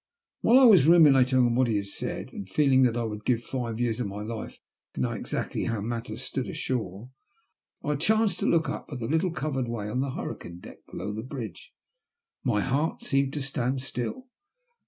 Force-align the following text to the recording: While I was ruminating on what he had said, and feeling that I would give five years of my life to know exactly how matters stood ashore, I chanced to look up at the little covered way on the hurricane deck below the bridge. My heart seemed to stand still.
While 0.39 0.57
I 0.57 0.63
was 0.63 0.87
ruminating 0.87 1.37
on 1.37 1.53
what 1.53 1.67
he 1.67 1.75
had 1.75 1.85
said, 1.85 2.33
and 2.33 2.49
feeling 2.49 2.81
that 2.81 2.97
I 2.97 3.03
would 3.03 3.23
give 3.23 3.43
five 3.43 3.79
years 3.79 3.99
of 3.99 4.07
my 4.07 4.23
life 4.23 4.57
to 4.95 4.99
know 4.99 5.11
exactly 5.11 5.65
how 5.65 5.79
matters 5.79 6.23
stood 6.23 6.47
ashore, 6.49 7.11
I 7.83 7.97
chanced 7.97 8.39
to 8.39 8.47
look 8.47 8.67
up 8.67 8.89
at 8.91 8.97
the 8.97 9.05
little 9.07 9.29
covered 9.29 9.67
way 9.67 9.87
on 9.89 9.99
the 9.99 10.09
hurricane 10.15 10.57
deck 10.59 10.79
below 10.89 11.13
the 11.13 11.21
bridge. 11.21 11.71
My 12.43 12.61
heart 12.61 13.03
seemed 13.03 13.33
to 13.33 13.43
stand 13.43 13.83
still. 13.83 14.25